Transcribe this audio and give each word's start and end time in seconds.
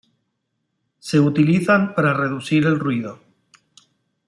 Se 0.97 1.19
utilizan 1.19 1.93
para 1.93 2.11
reducir 2.15 2.65
el 2.65 2.79
ruido. 2.79 3.19